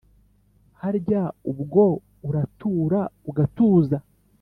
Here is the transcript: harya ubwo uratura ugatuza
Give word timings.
harya 0.81 1.23
ubwo 1.51 1.83
uratura 2.27 3.01
ugatuza 3.29 3.97